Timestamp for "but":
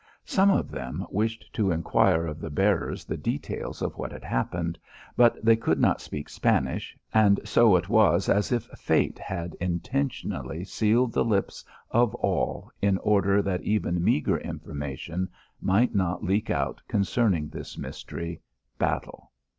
5.15-5.37